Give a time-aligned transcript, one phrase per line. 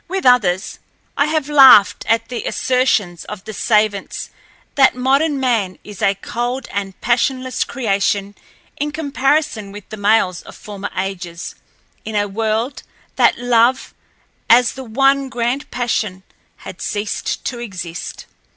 [0.07, 0.79] With others,
[1.15, 4.31] I have laughed at the assertions of the savants
[4.73, 8.33] that modern man is a cold and passionless creation
[8.77, 12.81] in comparison with the males of former ages—in a word,
[13.17, 13.93] that love,
[14.49, 16.23] as the one grand passion,
[16.55, 18.25] had ceased to exist.